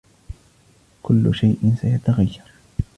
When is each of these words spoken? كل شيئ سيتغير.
كل 1.03 1.33
شيئ 1.35 1.57
سيتغير. 1.81 2.41